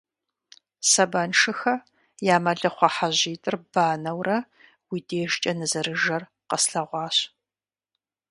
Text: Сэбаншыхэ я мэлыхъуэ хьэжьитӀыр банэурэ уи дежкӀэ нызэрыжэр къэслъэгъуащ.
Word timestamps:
Сэбаншыхэ 0.89 1.73
я 2.33 2.37
мэлыхъуэ 2.43 2.89
хьэжьитӀыр 2.95 3.55
банэурэ 3.71 4.37
уи 4.89 4.99
дежкӀэ 5.07 5.51
нызэрыжэр 5.59 6.23
къэслъэгъуащ. 6.49 7.17